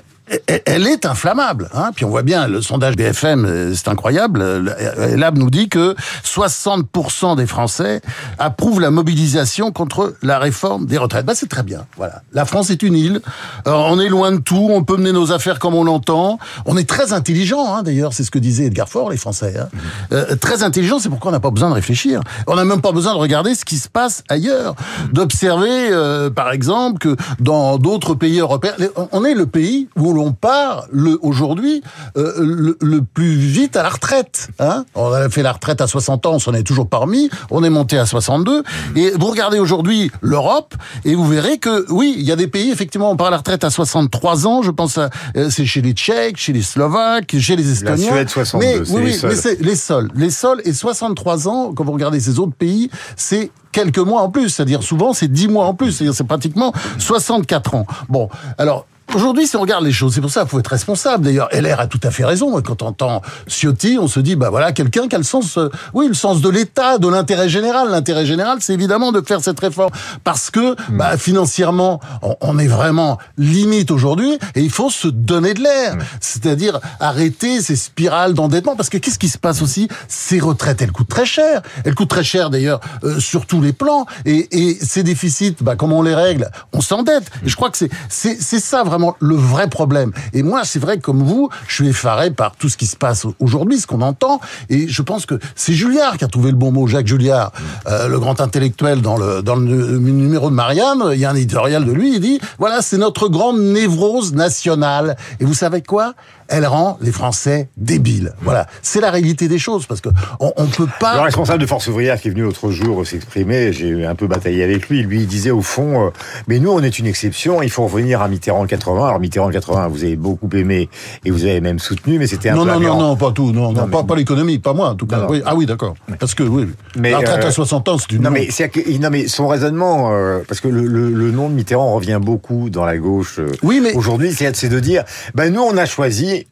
elle- 0.48 0.88
est 0.88 1.06
inflammable. 1.06 1.70
Hein 1.74 1.92
Puis 1.96 2.06
on 2.06 2.10
voit 2.10 2.22
bien, 2.24 2.48
le 2.48 2.62
sondage 2.62 2.96
BFM, 2.96 3.46
euh, 3.46 3.74
c'est 3.76 3.88
incroyable. 3.88 4.40
Le- 4.42 5.16
Lab 5.16 5.38
nous 5.38 5.50
dit 5.50 5.70
que 5.70 5.96
60% 6.24 7.36
des 7.36 7.46
Français 7.46 8.02
approuvent 8.40 8.80
la 8.82 8.92
mobilisation 8.92 9.72
contre 9.72 10.16
la 10.22 10.40
réforme 10.40 10.86
des 10.86 10.98
retraites. 10.98 11.26
Bah, 11.26 11.34
c'est 11.36 11.50
très 11.50 11.64
bien. 11.64 11.86
Voilà. 11.98 12.22
La 12.34 12.46
France 12.46 12.70
est 12.70 12.84
une 12.84 12.96
île. 12.96 13.22
Euh, 13.68 13.72
on 13.74 14.00
est 14.00 14.10
loin 14.10 14.32
de 14.32 14.38
tout. 14.40 14.68
On 14.72 14.84
peut 14.84 14.98
mener 14.98 15.12
nos 15.12 15.32
affaires 15.32 15.60
comme 15.60 15.76
on 15.76 15.84
l'entend. 15.84 16.40
On 16.66 16.78
est 16.78 16.88
très 16.88 17.14
intelligent, 17.14 17.74
hein, 17.74 17.84
d'ailleurs. 17.84 18.14
C'est 18.14 18.24
ce 18.24 18.32
que 18.32 18.40
disait 18.40 18.66
Edgar 18.66 18.90
Faure, 18.90 19.10
les 19.12 19.18
Français. 19.18 19.56
Hein. 19.60 19.68
Euh, 20.12 20.36
très 20.36 20.64
intelligent, 20.64 21.00
c'est 21.00 21.10
pourquoi 21.10 21.30
on 21.30 21.34
n'a 21.34 21.40
pas 21.40 21.52
besoin 21.52 21.70
de 21.70 21.76
réfléchir. 21.76 22.22
On 22.48 22.56
n'a 22.56 22.66
même 22.66 22.82
pas 22.82 22.92
besoin 22.92 23.14
de 23.14 23.20
regarder 23.20 23.56
ce 23.56 23.66
qui 23.66 23.78
se 23.78 23.90
passe 23.90 24.24
ailleurs. 24.30 24.76
D'observer, 25.12 25.90
euh, 25.92 26.30
par 26.30 26.52
exemple, 26.52 27.00
que 27.00 27.16
dans 27.40 27.78
d'autres 27.78 28.14
pays 28.16 28.40
européens, 28.40 28.74
on 29.12 29.24
est 29.26 29.34
le 29.36 29.46
pays 29.46 29.88
où 29.96 30.13
l'on 30.14 30.32
part 30.34 30.88
aujourd'hui 31.22 31.82
euh, 32.18 32.34
le, 32.40 32.78
le 32.82 33.02
plus 33.02 33.36
vite 33.36 33.76
à 33.76 33.84
la 33.84 33.90
retraite. 33.90 34.50
Hein 34.60 34.86
on 34.96 35.12
a 35.12 35.30
fait 35.30 35.44
la 35.44 35.52
retraite 35.52 35.82
à 35.82 35.88
60 35.88 36.26
ans, 36.26 36.34
on 36.34 36.40
s'en 36.40 36.54
est 36.54 36.64
toujours 36.64 36.88
parmi. 36.88 37.30
On 37.52 37.64
est 37.64 37.70
monté 37.70 37.98
à 37.98 38.06
62. 38.06 38.64
Et 38.96 39.12
vous 39.12 39.28
regardez 39.28 39.60
aujourd'hui 39.60 40.12
l'Europe 40.22 40.76
et 41.06 41.16
vous 41.16 41.26
verrez 41.28 41.58
que 41.58 41.86
oui, 41.92 42.16
il 42.18 42.24
y 42.24 42.32
a 42.32 42.36
des 42.36 42.48
pays 42.48 42.72
effectivement 42.72 43.12
on 43.12 43.16
part 43.16 43.28
à 43.28 43.32
la 43.32 43.38
retraite 43.38 43.64
à 43.64 43.70
63 43.70 44.48
ans. 44.48 44.62
Je 44.62 44.72
pense 44.72 44.98
à 44.98 45.10
euh, 45.36 45.50
c'est 45.50 45.66
chez 45.66 45.82
les 45.82 45.94
Tchèques, 45.94 46.38
chez 46.38 46.54
les 46.54 46.62
Slovaques, 46.62 47.36
chez 47.40 47.56
les 47.56 47.72
Estoniens. 47.72 48.12
Suède, 48.12 48.30
62, 48.30 48.66
Mais, 48.66 48.80
oui, 48.90 49.02
les 49.02 49.06
oui, 49.08 49.14
seuls. 49.14 49.30
mais 49.32 49.36
c'est 49.36 49.62
les 49.62 49.76
sols. 49.76 50.10
Les 50.16 50.30
sols 50.30 50.62
et 50.66 50.74
63 50.74 51.48
ans, 51.48 51.74
quand 51.76 51.84
vous 51.84 51.92
regardez 51.92 52.20
ces 52.20 52.40
autres 52.40 52.56
pays, 52.56 52.90
c'est 53.16 53.52
quelques 53.72 53.98
mois 54.00 54.22
en 54.22 54.30
plus. 54.30 54.50
C'est-à-dire 54.50 54.84
souvent 54.84 55.14
c'est 55.14 55.28
10 55.32 55.48
mois 55.48 55.66
en 55.66 55.74
plus. 55.74 55.92
C'est-à-dire 55.92 56.14
c'est 56.16 56.24
pratiquement 56.24 56.74
64 57.00 57.76
ans. 57.76 57.86
Bon, 58.10 58.30
alors 58.58 58.86
aujourd'hui, 59.14 59.48
si 59.48 59.56
on 59.56 59.62
regarde 59.62 59.84
les 59.84 59.92
choses, 59.92 60.14
c'est 60.16 60.22
pour 60.22 60.32
ça 60.32 60.42
qu'il 60.42 60.50
faut 60.50 60.60
être 60.60 60.68
responsable. 60.68 61.24
D'ailleurs, 61.26 61.50
LR 61.52 61.80
a 61.80 61.88
tout 61.88 62.00
à 62.04 62.12
fait 62.12 62.26
raison. 62.26 62.62
Quand 62.62 62.82
on 62.82 62.88
entend 62.88 63.22
Ciotti, 63.48 63.98
on 64.00 64.08
se 64.08 64.20
dit, 64.20 64.36
bah 64.36 64.50
voilà, 64.50 64.72
quelqu'un 64.72 65.08
qui 65.08 65.16
a 65.16 65.18
le 65.18 65.24
sens, 65.24 65.58
euh, 65.58 65.70
oui, 65.94 66.08
le 66.08 66.14
sens 66.14 66.42
de 66.42 66.50
l'État, 66.50 66.98
de 66.98 67.08
l'intérêt 67.08 67.50
général. 67.50 67.90
L'intérêt 67.90 68.26
général, 68.26 68.58
c'est 68.62 68.74
évidemment 68.74 69.12
de 69.12 69.22
faire 69.22 69.42
cette 69.42 69.60
réforme 69.60 69.92
parce 70.24 70.50
que, 70.50 70.74
Hmm. 70.90 70.98
bah, 70.98 71.18
financièrement, 71.18 72.00
on, 72.22 72.36
on 72.42 72.58
est 72.60 72.68
vraiment 72.68 73.18
limite 73.38 73.92
aujourd'hui 73.92 74.38
et 74.56 74.62
il 74.62 74.70
faut 74.72 74.90
se 74.90 75.08
donner 75.08 75.54
de 75.54 75.62
l'air. 75.62 75.98
C'est-à-dire 76.20 76.80
arrêter 77.00 77.62
ces 77.62 77.76
spirales 77.76 78.34
d'endettement 78.34 78.76
parce 78.76 78.90
que 78.90 78.98
qu'est-ce 78.98 79.20
qui 79.20 79.30
se 79.30 79.38
passe 79.38 79.62
aussi? 79.62 79.88
Ces 80.08 80.40
retraites, 80.40 80.82
elles 80.82 80.92
coûtent 80.92 81.10
très 81.10 81.26
cher. 81.26 81.62
Elles 81.86 81.96
coûtent 81.96 82.10
très 82.10 82.24
cher 82.24 82.50
d'ailleurs 82.50 82.80
euh, 83.04 83.20
sur 83.20 83.46
tous 83.46 83.62
les 83.62 83.74
plans 83.74 84.06
et, 84.26 84.48
et 84.52 84.78
ces 84.82 85.04
déficits, 85.04 85.56
bah, 85.62 85.76
comment 85.76 86.00
on 86.00 86.02
les 86.02 86.16
règle? 86.16 86.50
On 86.74 86.82
s'endette. 86.82 87.26
Et 87.46 87.50
je 87.50 87.56
crois 87.56 87.70
que 87.70 87.78
c'est 87.78 87.90
c'est 88.10 88.42
c'est 88.42 88.60
ça 88.60 88.84
vraiment 88.84 88.93
le 89.20 89.36
vrai 89.36 89.70
problème. 89.70 90.12
Et 90.34 90.44
moi, 90.44 90.62
c'est 90.64 90.80
vrai 90.80 91.00
comme 91.00 91.24
vous, 91.24 91.50
je 91.68 91.76
suis 91.76 91.88
effaré 91.88 92.32
par 92.32 92.56
tout 92.56 92.70
ce 92.70 92.78
qui 92.78 92.88
se 92.88 92.96
passe 92.96 93.26
aujourd'hui, 93.40 93.80
ce 93.80 93.88
qu'on 93.88 94.02
entend. 94.02 94.40
Et 94.70 94.88
je 94.88 95.02
pense 95.02 95.26
que 95.26 95.40
c'est 95.56 95.74
Julliard 95.74 96.18
qui 96.18 96.26
a 96.26 96.28
trouvé 96.28 96.52
le 96.52 96.58
bon 96.58 96.72
mot, 96.72 96.88
Jacques 96.88 97.08
Julliard, 97.08 97.52
euh, 97.88 98.08
le 98.08 98.20
grand 98.20 98.42
intellectuel 98.42 99.02
dans 99.02 99.18
le 99.18 99.42
dans 99.42 99.56
le 99.56 99.98
numéro 99.98 100.50
de 100.50 100.56
Marianne. 100.56 101.04
Il 101.14 101.20
y 101.20 101.26
a 101.26 101.30
un 101.30 101.36
éditorial 101.36 101.86
de 101.86 101.92
lui. 101.92 102.16
Il 102.16 102.20
dit 102.20 102.40
voilà, 102.60 102.82
c'est 102.82 102.98
notre 102.98 103.28
grande 103.28 103.60
névrose 103.60 104.34
nationale. 104.34 105.18
Et 105.40 105.46
vous 105.46 105.54
savez 105.54 105.82
quoi? 105.82 106.14
Elle 106.48 106.66
rend 106.66 106.98
les 107.02 107.12
Français 107.12 107.70
débiles. 107.78 108.34
Voilà, 108.42 108.68
c'est 108.82 109.02
la 109.02 109.12
réalité 109.12 109.48
des 109.48 109.60
choses 109.60 109.86
parce 109.86 110.02
que 110.02 110.10
on, 110.40 110.52
on 110.58 110.66
peut 110.68 110.88
pas. 111.00 111.16
Le 111.16 111.22
responsable 111.22 111.60
de 111.62 111.66
Force 111.68 111.88
ouvrière 111.88 112.20
qui 112.20 112.28
est 112.28 112.32
venu 112.32 112.44
l'autre 112.44 112.72
jour 112.72 113.06
s'exprimer, 113.06 113.74
j'ai 113.74 114.06
un 114.06 114.16
peu 114.16 114.28
bataillé 114.28 114.64
avec 114.64 114.90
lui. 114.90 115.04
Lui, 115.04 115.22
il 115.22 115.28
disait 115.28 115.52
au 115.52 115.62
fond, 115.62 116.08
euh, 116.08 116.10
mais 116.48 116.60
nous, 116.60 116.72
on 116.72 116.82
est 116.82 117.00
une 117.00 117.08
exception. 117.08 117.62
Il 117.62 117.70
faut 117.70 117.84
revenir 117.86 118.22
à 118.22 118.28
Mitterrand 118.28 118.66
80. 118.66 119.08
Alors 119.08 119.20
Mitterrand 119.20 119.50
80, 119.50 119.88
vous 119.88 120.04
avez 120.04 120.16
beaucoup 120.16 120.50
aimé 120.54 120.90
et 121.26 121.32
vous 121.32 121.44
avez 121.46 121.62
même 121.62 121.80
soutenu, 121.80 122.20
mais 122.20 122.28
c'était 122.28 122.50
un 122.50 122.56
non, 122.56 122.66
peu 122.66 122.72
non, 122.72 122.80
non, 122.80 123.00
non, 123.00 123.16
pas 123.16 123.32
tout, 123.32 123.52
non, 123.52 123.72
non, 123.72 123.86
mais- 123.86 123.92
pas, 123.92 124.04
pas 124.04 124.16
l'économie, 124.16 124.60
pas 124.60 124.74
moi 124.74 124.90
en 124.90 124.96
tout 124.96 125.08
cas. 125.08 125.18
Non, 125.18 125.24
non. 125.24 125.30
Oui, 125.30 125.42
ah 125.46 125.56
oui, 125.56 125.66
d'accord. 125.66 125.96
Parce 126.20 126.34
que 126.36 126.44
oui, 126.44 126.68
Mais, 126.98 127.12
la 127.12 127.20
retraite 127.20 127.44
euh, 127.46 127.48
à 127.48 127.52
60 127.52 127.90
ans, 127.90 127.98
c'est 127.98 128.12
une 128.12 128.22
Non 128.24 128.32
mais, 128.32 128.48
c'est 128.52 128.70
que- 128.70 128.98
non 129.00 129.10
mais 129.10 129.28
son 129.28 129.48
raisonnement, 129.48 130.12
euh, 130.14 130.40
parce 130.48 130.60
que 130.62 130.68
le, 130.68 130.86
le- 130.86 131.12
le 131.12 131.32
nom 131.32 131.50
de 131.50 131.54
Mitterrand 131.54 131.94
revient 131.94 132.20
beaucoup 132.22 132.70
dans 132.70 132.86
la 132.86 132.98
gauche 132.98 133.40
euh, 133.40 133.48
Oui, 133.64 133.80
mais- 133.82 133.94
aujourd'hui, 133.94 134.34
c'est 134.34 134.70
de 134.70 134.80
dire, 134.80 135.04
ben 135.36 135.52
nous 135.54 135.62
on 135.62 135.76
a 135.78 135.86
choisi 135.86 136.43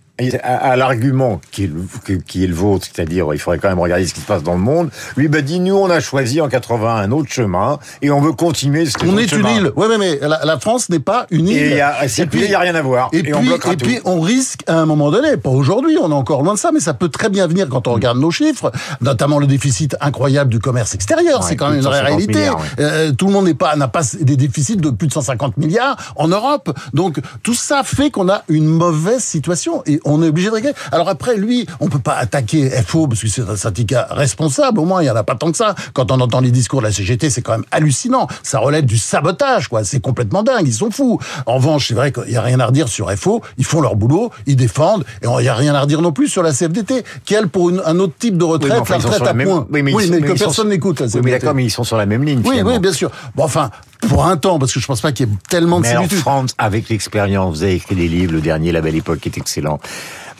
à, 0.44 0.72
à 0.72 0.76
l'argument 0.76 1.42
qui 1.52 1.64
est, 1.64 1.68
le, 1.68 1.82
que- 2.06 2.14
qui 2.22 2.44
est 2.44 2.48
le 2.48 2.54
vôtre, 2.54 2.86
c'est-à-dire 2.92 3.28
il 3.34 3.40
faudrait 3.40 3.58
quand 3.60 3.70
même 3.70 3.80
regarder 3.80 4.06
ce 4.06 4.14
qui 4.14 4.22
se 4.22 4.26
passe 4.26 4.44
dans 4.44 4.54
le 4.54 4.60
monde. 4.60 4.90
Lui 5.18 5.28
ben 5.28 5.42
dit 5.44 5.60
nous 5.60 5.76
on 5.76 5.90
a 5.90 6.00
choisi 6.00 6.42
en 6.42 6.48
80 6.50 6.96
un 6.98 7.12
autre 7.12 7.30
chemin 7.32 7.80
et 8.02 8.12
on 8.12 8.22
veut 8.22 8.34
continuer. 8.34 8.86
cet 8.86 9.04
On 9.04 9.18
est 9.18 9.32
une 9.32 9.48
île. 9.48 9.72
Ouais, 9.76 9.88
mais, 9.90 9.98
mais 9.98 10.20
la, 10.28 10.42
la 10.46 10.60
France 10.60 10.90
n'est 10.90 11.00
pas 11.00 11.26
une 11.32 11.48
île. 11.48 11.58
Et 11.58 11.76
y 11.78 11.82
a, 11.82 11.94
puis, 12.30 12.44
il 12.44 12.52
y 12.52 12.56
a 12.56 12.60
rien 12.60 12.76
à 12.76 12.82
voir. 12.82 13.10
Et, 13.14 13.20
Et, 13.20 13.24
puis, 13.24 13.34
on 13.34 13.42
bloquera 13.42 13.74
et 13.74 13.78
tout. 13.78 13.86
puis, 13.86 14.00
on 14.06 14.20
risque 14.20 14.64
à 14.68 14.76
un 14.76 14.86
moment 14.86 15.10
donné, 15.12 15.38
pas 15.38 15.50
aujourd'hui, 15.50 15.98
on 16.02 16.12
est 16.12 16.14
encore 16.14 16.44
loin 16.44 16.54
de 16.54 16.60
ça, 16.60 16.72
mais 16.72 16.80
ça 16.80 16.94
peut 16.94 17.10
très 17.10 17.30
bien 17.30 17.48
venir 17.48 17.68
quand 17.70 17.88
on 17.88 17.94
regarde 17.94 18.20
nos 18.20 18.32
chiffres, 18.32 18.72
notamment 19.02 19.40
le 19.40 19.48
déficit 19.48 19.96
incroyable 20.02 20.52
du 20.52 20.60
commerce 20.60 20.94
extérieur. 20.94 21.40
Ouais, 21.42 21.46
c'est 21.48 21.56
quand 21.56 21.70
même 21.70 21.78
une 21.78 21.84
vraie 21.84 22.00
150 22.00 22.08
réalité. 22.18 22.40
milliards, 22.40 22.60
ouais. 22.60 22.66
Euh, 22.80 23.12
tout 23.12 23.28
le 23.28 23.34
monde 23.34 23.46
n'est 23.46 23.54
pas 23.54 23.76
n'a 23.76 23.88
pas 23.88 24.02
des 24.20 24.36
déficits 24.38 24.78
de 24.78 24.90
plus 24.90 25.08
de 25.08 25.14
150 25.14 25.58
milliards 25.58 25.98
en 26.16 26.28
Europe. 26.28 26.78
Donc 26.94 27.20
tout 27.44 27.54
ça 27.54 27.82
fait 27.84 28.12
qu'on 28.12 28.30
a 28.30 28.44
une 28.50 28.66
mauvaise 28.66 29.24
situation 29.24 29.82
et 29.86 30.00
on 30.06 30.22
est 30.24 30.28
obligé 30.28 30.50
de 30.50 30.54
régler. 30.56 30.74
Alors 30.92 31.10
après, 31.10 31.36
lui, 31.38 31.66
on 31.80 31.88
peut 31.88 32.00
pas 32.00 32.14
attaquer 32.16 32.70
FO 32.86 33.08
parce 33.08 33.22
que 33.22 33.28
c'est 33.28 33.42
un 33.48 33.56
syndicat 33.56 34.08
responsable. 34.12 34.80
Au 34.80 34.86
moins, 34.86 35.02
il 35.02 35.06
y 35.06 35.10
en 35.10 35.16
a 35.16 35.24
pas 35.24 35.36
tant 35.36 35.52
que 35.52 35.58
ça. 35.58 35.76
Quand 35.94 36.12
on 36.12 36.20
entend 36.20 36.40
les 36.42 36.52
discours 36.52 36.82
de 36.82 36.86
la 36.88 36.92
CGT, 36.92 37.30
c'est 37.30 37.42
quand 37.42 37.54
même 37.54 37.66
hallucinant. 37.72 38.28
Ça 38.44 38.60
relève 38.60 38.86
du 38.86 38.98
sabotage, 38.98 39.68
quoi. 39.68 39.84
C'est 39.84 40.00
complètement 40.00 40.44
dingue. 40.44 40.68
Ils 40.68 40.74
sont 40.74 40.92
fous. 40.92 41.20
En 41.46 41.56
revanche, 41.56 41.88
c'est 41.88 41.94
vrai 41.94 42.12
qu'il 42.12 42.32
y 42.32 42.38
a 42.38 42.42
rien 42.42 42.60
à 42.60 42.66
redire 42.68 42.88
sur 42.88 43.12
FO. 43.18 43.42
Ils 43.58 43.66
font 43.66 43.82
leur 43.82 43.96
boulot, 43.96 44.32
ils 44.48 44.56
défendent, 44.56 45.04
et 45.22 45.28
il 45.40 45.46
y 45.46 45.50
a 45.50 45.56
rien 45.56 45.76
à 45.76 45.82
redire 45.82 46.02
non 46.02 46.12
plus 46.12 46.28
sur 46.28 46.44
la 46.44 46.52
CFDT, 46.54 47.04
qui 47.26 47.34
elle 47.34 47.48
pour 47.48 47.70
une- 47.70 47.82
un 47.86 48.00
autre 48.00 48.14
type 48.20 48.38
de 48.38 48.44
Oui, 48.46 48.52
retraite, 48.52 48.80
enfin, 48.80 48.96
la 48.96 49.02
sont 49.02 49.08
retraite 49.10 49.28
à 49.28 49.34
même- 49.34 49.48
point. 49.48 49.68
Oui, 49.72 49.82
mais, 49.84 49.92
que 49.94 50.08
mais 50.22 50.34
personne 50.36 50.70
n'écoute 50.70 51.02
Oui, 51.02 51.20
mais 51.24 51.32
d'accord, 51.32 51.54
mais 51.54 51.64
ils 51.66 51.70
sont 51.72 51.84
sur 51.84 51.98
la 51.98 52.06
même 52.06 52.24
ligne. 52.24 52.40
Oui, 52.44 52.50
finalement. 52.52 52.72
oui, 52.74 52.80
bien 52.80 52.94
sûr. 52.94 53.12
Bon, 53.36 53.44
enfin, 53.44 53.70
pour 54.02 54.26
un 54.26 54.38
temps, 54.38 54.60
parce 54.60 54.74
que 54.74 54.80
je 54.80 54.86
pense 54.86 55.02
pas 55.02 55.12
qu'il 55.12 55.28
y 55.28 55.32
ait 55.32 55.36
tellement 55.50 55.80
de 55.80 55.84
Mais 55.84 55.92
similitudes. 55.92 56.20
Franz, 56.20 56.54
avec 56.58 56.90
l'expérience, 56.90 57.58
vous 57.58 57.64
avez 57.64 57.76
écrit 57.76 57.96
des 57.96 58.08
livres, 58.08 58.34
le 58.34 58.42
dernier, 58.42 58.72
La 58.72 58.82
Belle 58.82 58.96
Époque, 58.96 59.20
qui 59.20 59.30
est 59.30 59.38
excellent. 59.38 59.80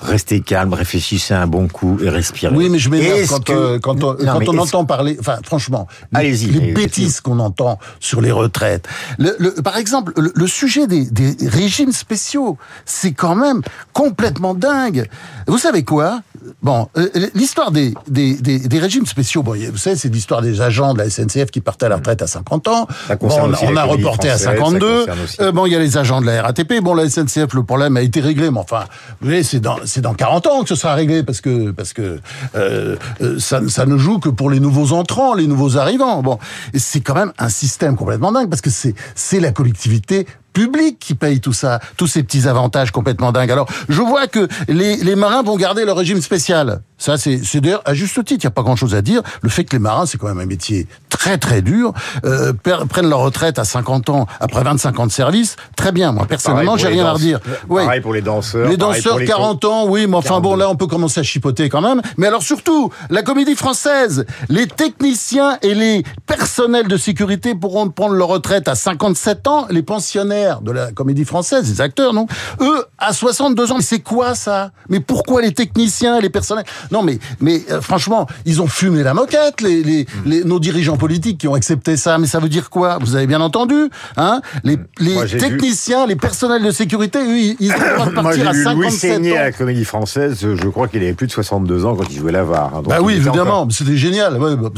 Restez 0.02 0.42
calme, 0.42 0.74
réfléchissez 0.74 1.34
un 1.34 1.46
bon 1.48 1.68
coup 1.68 1.98
et 2.04 2.10
respirez. 2.10 2.56
Oui, 2.56 2.70
mais 2.70 2.80
je 2.80 2.90
m'énerve 2.90 3.20
Est-ce 3.20 3.30
quand, 3.32 3.44
que- 3.44 3.54
euh, 3.54 3.80
quand, 3.80 4.04
on- 4.04 4.14
Non, 4.14 4.18
quand 4.34 4.40
mais 4.40 4.50
on 4.50 4.54
est-ce- 4.54 4.62
entend 4.62 4.86
parler. 4.86 5.16
Enfin, 5.20 5.38
franchement, 5.44 5.88
les- 6.12 6.20
Allez-y, 6.20 6.48
les 6.48 6.72
bêtises 6.72 7.22
qu'on 7.22 7.40
entend 7.40 7.78
sur 8.00 8.20
les 8.22 8.32
retraites. 8.32 8.88
Le, 9.20 9.36
le- 9.40 9.52
par 9.54 9.78
exemple, 9.78 10.12
le, 10.18 10.32
le 10.36 10.48
sujet 10.48 10.88
des, 10.88 11.06
des 11.06 11.36
régimes 11.48 11.92
spéciaux, 11.92 12.58
c'est 12.86 13.12
quand 13.12 13.36
même 13.36 13.62
complètement 13.94 14.54
dingue. 14.56 15.08
Vous 15.48 15.58
savez 15.60 15.84
quoi? 15.84 16.22
Bon, 16.64 16.88
euh, 16.98 17.08
l'histoire 17.36 17.72
des, 17.72 17.94
des, 18.08 18.34
des, 18.36 18.58
des 18.60 18.80
régimes 18.80 19.06
spéciaux, 19.06 19.44
bon, 19.44 19.54
vous 19.72 19.78
savez, 19.78 19.96
c'est 19.96 20.10
l'histoire 20.10 20.42
des 20.42 20.62
agents 20.62 20.94
de 20.94 21.00
la 21.00 21.10
SNCF 21.10 21.52
qui 21.52 21.62
partaient 21.62 21.86
à 21.86 21.90
la 21.90 21.98
retraite 21.98 22.22
à 22.24 22.28
50 22.28 22.68
ans. 22.68 22.88
Ça 23.08 23.16
Bon, 23.18 23.28
on, 23.30 23.76
a 23.76 23.84
reporté 23.84 24.30
à 24.30 24.38
Française, 24.38 24.46
ça 24.46 24.52
52. 24.56 25.00
concerne 25.02 25.20
aussi. 25.24 25.38
Euh, 25.42 25.52
bon, 25.52 25.66
il 25.68 25.74
y 25.74 25.76
a 25.76 25.80
les 25.80 25.98
agents 25.98 26.22
de 26.22 26.26
la 26.26 26.42
RATP. 26.42 26.82
Bon, 26.82 26.96
la 26.96 27.08
SNCF, 27.08 27.54
le 27.54 27.64
problème 27.64 27.96
a 27.98 28.02
été 28.02 28.20
réglé, 28.22 28.50
mais 28.50 28.60
enfin, 28.60 28.86
vous 29.22 29.28
voyez, 29.28 29.44
c'est 29.44 29.60
dans, 29.60 29.78
c'est 29.92 30.02
dans 30.02 30.14
40 30.14 30.48
ans 30.48 30.64
que 30.64 30.70
ce 30.70 30.76
sera 30.76 30.96
réglé 30.96 31.22
parce 31.24 31.42
que, 31.42 31.72
parce 31.72 31.94
que 31.94 32.20
euh, 32.56 32.96
euh, 33.22 33.40
ça, 33.40 33.86
ne 33.86 33.98
joue 33.98 34.20
que 34.20 34.30
pour 34.30 34.50
les 34.50 34.60
nouveaux 34.60 34.94
entrants, 34.94 35.34
les 35.34 35.48
nouveaux 35.48 35.78
arrivants. 35.78 36.22
Bon, 36.24 36.40
c'est 36.74 37.02
quand 37.02 37.14
même 37.14 37.34
un 37.38 37.50
système 37.50 37.96
complètement 37.98 38.32
dingue 38.32 38.50
parce 38.50 38.62
que 38.62 38.70
c'est, 38.70 38.96
c'est 39.16 39.40
la 39.40 39.52
collectivité 39.52 40.26
publique 40.54 41.00
qui 41.00 41.16
paye 41.16 41.40
tout 41.40 41.54
ça, 41.54 41.80
tous 41.98 42.08
ces 42.08 42.24
petits 42.24 42.48
avantages 42.48 42.92
complètement 42.92 43.32
dingues. 43.32 43.52
Alors, 43.52 43.68
je 43.90 44.02
vois 44.02 44.28
que 44.28 44.48
les, 44.68 44.98
les 44.98 45.16
marins 45.16 45.44
vont 45.44 45.58
garder 45.58 45.86
leur 45.86 45.98
régime 45.98 46.22
spécial. 46.22 46.82
Ça, 46.98 47.18
c'est 47.18 47.40
d'ailleurs 47.60 47.82
à 47.86 47.94
juste 47.94 48.24
titre. 48.24 48.44
Il 48.44 48.48
n'y 48.48 48.52
a 48.52 48.52
pas 48.52 48.62
grand-chose 48.62 48.96
à 48.96 49.02
dire. 49.02 49.22
Le 49.42 49.50
fait 49.50 49.64
que 49.64 49.76
les 49.76 49.80
marins, 49.80 50.06
c'est 50.06 50.18
quand 50.18 50.28
même 50.28 50.40
un 50.40 50.46
métier 50.46 50.88
très 51.22 51.38
très 51.38 51.62
dur, 51.62 51.94
euh, 52.26 52.52
prennent 52.90 53.08
leur 53.08 53.20
retraite 53.20 53.60
à 53.60 53.64
50 53.64 54.10
ans 54.10 54.26
après 54.40 54.64
25 54.64 55.00
ans 55.00 55.06
de 55.06 55.12
service, 55.12 55.56
très 55.76 55.92
bien. 55.92 56.12
Moi, 56.14 56.26
personnellement, 56.26 56.78
j'ai 56.78 56.88
rien 56.88 57.06
à 57.06 57.14
redire. 57.14 57.40
Ouais. 57.70 57.84
Pareil 57.86 58.02
pour 58.02 58.12
les 58.14 58.24
danseurs. 58.24 58.68
Les 58.68 58.76
danseurs, 58.76 59.20
les 59.20 59.26
40 59.28 59.64
ans, 59.66 59.86
oui, 59.88 60.08
mais 60.08 60.16
enfin 60.18 60.40
bon, 60.40 60.50
42. 60.56 60.60
là, 60.60 60.70
on 60.72 60.76
peut 60.76 60.88
commencer 60.88 61.20
à 61.20 61.24
chipoter 61.24 61.70
quand 61.70 61.82
même. 61.82 62.02
Mais 62.18 62.26
alors 62.26 62.42
surtout, 62.42 62.92
la 63.12 63.22
comédie 63.22 63.56
française, 63.56 64.26
les 64.50 64.66
techniciens 64.66 65.60
et 65.62 65.76
les 65.76 66.02
personnels 66.26 66.88
de 66.88 66.98
sécurité 66.98 67.54
pourront 67.54 67.88
prendre 67.90 68.16
leur 68.16 68.30
retraite 68.30 68.68
à 68.68 68.74
57 68.74 69.48
ans, 69.48 69.68
les 69.70 69.84
pensionnaires 69.84 70.62
de 70.62 70.72
la 70.72 70.92
comédie 70.92 71.26
française, 71.26 71.70
les 71.70 71.82
acteurs, 71.82 72.14
non 72.16 72.26
Eux, 72.62 72.84
à 72.98 73.14
62 73.14 73.72
ans. 73.72 73.76
Mais 73.78 73.84
c'est 73.84 74.00
quoi 74.00 74.34
ça? 74.34 74.72
Mais 74.90 75.00
pourquoi 75.00 75.44
les 75.44 75.54
techniciens 75.54 76.20
les 76.20 76.32
personnels? 76.32 76.66
Non, 76.92 77.04
mais, 77.04 77.20
mais 77.42 77.62
euh, 77.70 77.80
franchement, 77.80 78.26
ils 78.46 78.60
ont 78.60 78.68
fumé 78.68 79.04
la 79.04 79.14
moquette, 79.14 79.62
les, 79.62 79.84
les, 79.84 80.08
les- 80.26 80.44
nos 80.46 80.60
dirigeants 80.60 80.98
politiques 80.98 81.11
qui 81.20 81.48
ont 81.48 81.54
accepté 81.54 81.98
ça. 81.98 82.18
Mais 82.18 82.28
ça 82.28 82.40
veut 82.40 82.50
dire 82.50 82.70
quoi? 82.70 82.98
Vous 83.02 83.16
avez 83.16 83.28
bien 83.28 83.42
entendu 83.42 83.90
hein? 84.18 84.42
Les, 84.64 84.78
les 85.00 85.14
Moi, 85.14 85.26
j'ai 85.26 85.38
vu- 85.38 85.50
techniciens, 85.50 86.06
les 86.08 86.16
personnels 86.16 86.64
de 86.64 86.72
sécurité, 86.72 87.20
eux, 87.20 87.56
ils, 87.60 87.72
ont 87.72 87.76
le 87.76 87.94
droit 87.96 88.06
de 88.06 88.12
Moi, 88.14 88.24
partir 88.24 88.44
j'ai 88.44 88.48
à 88.48 88.52
vu 88.74 88.76
Louis 88.80 88.92
57 88.92 89.00
Seigné 89.00 89.38
à 89.38 89.42
ans. 89.42 89.44
la 89.46 89.52
Comédie 89.52 89.86
Française. 89.86 90.38
Je 90.42 90.68
crois 90.70 90.88
qu'il 90.88 91.02
avait 91.04 91.14
plus 91.14 91.28
de 91.28 91.32
62 91.32 91.86
ans 91.86 91.96
quand 91.96 92.06
il 92.10 92.18
jouait 92.18 92.32
l'avare. 92.32 92.72
hein. 92.76 92.82
Bah 92.86 93.00
oui, 93.02 93.14
évidemment, 93.16 93.62
encore- 93.62 93.72
c'était 93.72 93.98
génial. 93.98 94.38
Ouais, 94.42 94.56
bah, 94.56 94.70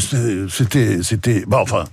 c'était, 0.49 0.99
c'était. 1.03 1.43
Bah 1.47 1.59
enfin, 1.61 1.83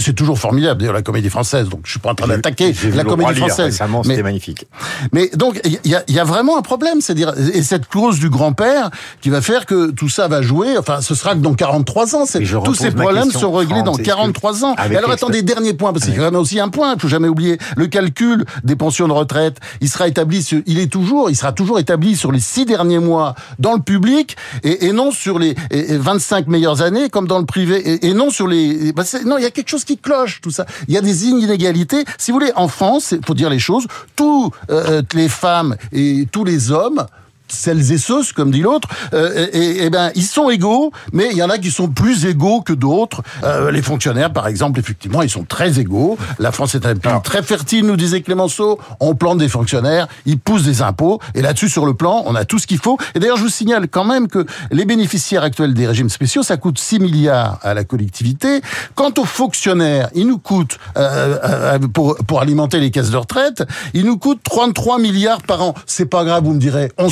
c'est 0.00 0.14
toujours 0.14 0.38
formidable 0.38 0.80
d'ailleurs 0.80 0.94
la 0.94 1.02
comédie 1.02 1.30
française. 1.30 1.68
Donc 1.68 1.80
je 1.84 1.90
suis 1.92 2.00
pas 2.00 2.10
en 2.10 2.14
train 2.14 2.28
d'attaquer 2.28 2.74
la 2.94 3.04
comédie 3.04 3.30
Lear 3.34 3.48
française. 3.48 3.66
Récemment, 3.66 4.02
c'était 4.02 4.22
magnifique. 4.22 4.66
Mais 5.12 5.28
donc, 5.34 5.60
il 5.64 5.90
y 5.90 5.94
a, 5.94 6.02
il 6.08 6.14
y 6.14 6.18
a 6.20 6.24
vraiment 6.24 6.58
un 6.58 6.62
problème, 6.62 7.00
c'est-à-dire, 7.00 7.32
et 7.54 7.62
cette 7.62 7.88
clause 7.88 8.18
du 8.18 8.30
grand-père 8.30 8.90
qui 9.20 9.30
va 9.30 9.40
faire 9.42 9.66
que 9.66 9.90
tout 9.90 10.08
ça 10.08 10.28
va 10.28 10.42
jouer, 10.42 10.76
enfin, 10.78 11.00
ce 11.00 11.14
sera 11.14 11.34
que 11.34 11.40
dans 11.40 11.54
43 11.54 12.14
ans, 12.16 12.24
tous 12.64 12.74
ces 12.74 12.90
problèmes 12.90 13.30
seront 13.30 13.60
Franck, 13.68 13.84
dans 13.84 13.92
est-ce 13.92 13.98
que 14.00 14.04
43 14.04 14.64
ans. 14.64 14.74
Et 14.90 14.96
alors, 14.96 15.10
attendez, 15.10 15.42
dernier 15.42 15.74
point, 15.74 15.92
parce 15.92 16.04
qu'il 16.04 16.14
y 16.14 16.16
a 16.16 16.20
quand 16.20 16.30
même 16.30 16.40
aussi 16.40 16.58
un 16.60 16.68
point, 16.68 16.94
il 16.94 17.00
faut 17.00 17.08
jamais 17.08 17.28
oublier, 17.28 17.58
le 17.76 17.86
calcul 17.86 18.44
des 18.64 18.76
pensions 18.76 19.08
de 19.08 19.12
retraite, 19.12 19.58
il 19.80 19.88
sera 19.88 20.08
établi, 20.08 20.42
sur, 20.42 20.60
il 20.66 20.78
est 20.78 20.90
toujours, 20.90 21.30
il 21.30 21.36
sera 21.36 21.52
toujours 21.52 21.78
établi 21.78 22.16
sur 22.16 22.32
les 22.32 22.40
six 22.40 22.64
derniers 22.66 22.98
mois 22.98 23.34
dans 23.58 23.74
le 23.74 23.80
public, 23.80 24.36
et, 24.62 24.86
et 24.86 24.92
non 24.92 25.10
sur 25.10 25.38
les 25.38 25.54
et- 25.70 25.92
et 25.92 25.96
25 25.98 26.46
meilleures 26.48 26.82
années, 26.82 27.08
comme 27.08 27.26
dans 27.26 27.38
le 27.38 27.46
privé, 27.46 28.04
et, 28.06 28.12
non 28.14 28.30
sur 28.30 28.46
les, 28.48 28.92
bah, 28.92 29.04
non, 29.24 29.38
il 29.38 29.42
y 29.42 29.46
a 29.46 29.50
quelque 29.50 29.68
chose 29.70 29.84
qui 29.84 29.96
cloche, 29.98 30.40
tout 30.40 30.50
ça. 30.50 30.66
Il 30.88 30.94
y 30.94 30.98
a 30.98 31.00
des 31.00 31.26
inégalités. 31.26 32.04
Si 32.18 32.30
vous 32.30 32.38
voulez, 32.38 32.52
en 32.56 32.68
France, 32.68 33.12
il 33.12 33.24
faut 33.26 33.34
dire 33.34 33.50
les 33.50 33.58
choses, 33.58 33.86
tous 34.16 34.50
euh, 34.70 35.02
les 35.14 35.28
femmes 35.28 35.76
et 35.92 36.26
tous 36.30 36.44
les 36.44 36.70
hommes 36.70 37.06
celles 37.52 37.92
et 37.92 37.98
ceux, 37.98 38.22
comme 38.34 38.50
dit 38.50 38.62
l'autre, 38.62 38.88
euh, 39.14 39.46
et, 39.52 39.84
et, 39.84 39.90
ben 39.90 40.10
ils 40.14 40.24
sont 40.24 40.50
égaux, 40.50 40.92
mais 41.12 41.28
il 41.30 41.36
y 41.36 41.42
en 41.42 41.50
a 41.50 41.58
qui 41.58 41.70
sont 41.70 41.88
plus 41.88 42.26
égaux 42.26 42.60
que 42.60 42.72
d'autres. 42.72 43.22
Euh, 43.44 43.70
les 43.70 43.82
fonctionnaires, 43.82 44.32
par 44.32 44.46
exemple, 44.46 44.78
effectivement, 44.80 45.22
ils 45.22 45.30
sont 45.30 45.44
très 45.44 45.78
égaux. 45.78 46.18
La 46.38 46.52
France 46.52 46.74
est 46.74 46.86
un 46.86 46.94
pays 46.94 47.12
très 47.24 47.42
fertile, 47.42 47.86
nous 47.86 47.96
disait 47.96 48.22
Clémenceau. 48.22 48.78
On 49.00 49.14
plante 49.14 49.38
des 49.38 49.48
fonctionnaires, 49.48 50.08
ils 50.26 50.38
poussent 50.38 50.64
des 50.64 50.82
impôts, 50.82 51.20
et 51.34 51.42
là-dessus, 51.42 51.68
sur 51.68 51.86
le 51.86 51.94
plan, 51.94 52.22
on 52.26 52.34
a 52.34 52.44
tout 52.44 52.58
ce 52.58 52.66
qu'il 52.66 52.78
faut. 52.78 52.98
Et 53.14 53.18
d'ailleurs, 53.18 53.36
je 53.36 53.42
vous 53.42 53.48
signale 53.48 53.88
quand 53.88 54.04
même 54.04 54.28
que 54.28 54.46
les 54.70 54.84
bénéficiaires 54.84 55.42
actuels 55.42 55.74
des 55.74 55.86
régimes 55.86 56.08
spéciaux, 56.08 56.42
ça 56.42 56.56
coûte 56.56 56.78
6 56.78 57.00
milliards 57.00 57.58
à 57.62 57.74
la 57.74 57.84
collectivité. 57.84 58.60
Quant 58.94 59.12
aux 59.18 59.24
fonctionnaires, 59.24 60.10
ils 60.14 60.26
nous 60.26 60.38
coûtent, 60.38 60.78
euh, 60.96 61.38
euh, 61.44 61.78
pour, 61.78 62.16
pour 62.26 62.40
alimenter 62.40 62.80
les 62.80 62.90
caisses 62.90 63.10
de 63.10 63.16
retraite, 63.16 63.64
ils 63.94 64.04
nous 64.04 64.18
coûtent 64.18 64.42
33 64.42 64.98
milliards 64.98 65.42
par 65.42 65.62
an. 65.62 65.74
C'est 65.86 66.06
pas 66.06 66.24
grave, 66.24 66.44
vous 66.44 66.54
me 66.54 66.60
direz, 66.60 66.92
on 66.98 67.10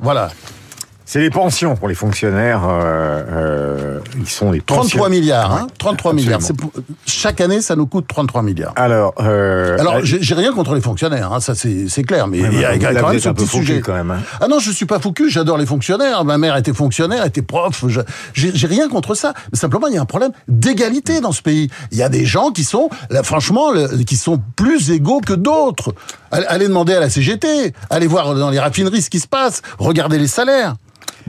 Voilà. 0.00 0.30
C'est 1.08 1.20
les 1.20 1.30
pensions 1.30 1.74
pour 1.74 1.88
les 1.88 1.94
fonctionnaires. 1.94 2.64
Euh, 2.68 3.22
euh, 3.32 4.00
ils 4.20 4.28
sont 4.28 4.50
les 4.50 4.60
33 4.60 5.08
milliards, 5.08 5.54
hein 5.54 5.66
33 5.78 6.12
milliards. 6.12 6.40
Pour, 6.58 6.70
chaque 7.06 7.40
année, 7.40 7.62
ça 7.62 7.76
nous 7.76 7.86
coûte 7.86 8.04
33 8.06 8.42
milliards. 8.42 8.74
Alors, 8.76 9.14
euh, 9.20 9.78
alors, 9.78 10.00
j'ai 10.02 10.34
rien 10.34 10.52
contre 10.52 10.74
les 10.74 10.82
fonctionnaires, 10.82 11.32
hein, 11.32 11.40
ça 11.40 11.54
c'est 11.54 12.02
clair, 12.02 12.28
mais 12.28 12.40
il 12.40 12.60
y 12.60 12.62
a, 12.62 12.76
quand 12.76 13.08
même 13.08 13.18
ce 13.18 13.30
petit 13.30 13.46
sujet. 13.46 13.80
Quand 13.80 13.94
même, 13.94 14.10
hein. 14.10 14.20
Ah 14.38 14.48
non, 14.48 14.58
je 14.58 14.70
suis 14.70 14.84
pas 14.84 14.98
foucu, 14.98 15.30
j'adore 15.30 15.56
les 15.56 15.64
fonctionnaires. 15.64 16.26
Ma 16.26 16.36
mère 16.36 16.58
était 16.58 16.74
fonctionnaire, 16.74 17.24
était 17.24 17.40
prof. 17.40 17.86
J'ai 18.34 18.66
rien 18.66 18.90
contre 18.90 19.14
ça. 19.14 19.32
Mais 19.50 19.58
simplement, 19.58 19.86
il 19.86 19.94
y 19.94 19.98
a 19.98 20.02
un 20.02 20.04
problème 20.04 20.32
d'égalité 20.46 21.22
dans 21.22 21.32
ce 21.32 21.40
pays. 21.40 21.70
Il 21.90 21.96
y 21.96 22.02
a 22.02 22.10
des 22.10 22.26
gens 22.26 22.50
qui 22.50 22.64
sont, 22.64 22.90
là, 23.08 23.22
franchement, 23.22 23.72
le, 23.72 24.04
qui 24.04 24.16
sont 24.16 24.42
plus 24.56 24.90
égaux 24.90 25.22
que 25.24 25.32
d'autres. 25.32 25.94
Allez 26.30 26.68
demander 26.68 26.94
à 26.94 27.00
la 27.00 27.10
CGT, 27.10 27.72
allez 27.90 28.06
voir 28.06 28.34
dans 28.34 28.50
les 28.50 28.58
raffineries 28.58 29.02
ce 29.02 29.10
qui 29.10 29.20
se 29.20 29.28
passe, 29.28 29.62
regardez 29.78 30.18
les 30.18 30.26
salaires. 30.26 30.74